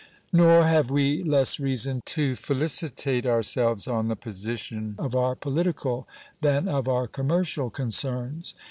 Nor 0.33 0.63
have 0.65 0.89
we 0.89 1.21
less 1.23 1.59
reason 1.59 2.01
to 2.07 2.35
felicitate 2.35 3.27
ourselves 3.27 3.87
on 3.87 4.07
the 4.07 4.15
position 4.15 4.95
of 4.97 5.13
our 5.15 5.35
political 5.35 6.07
than 6.41 6.67
of 6.67 6.87
our 6.87 7.05
commercial 7.07 7.69
concerns. 7.69 8.55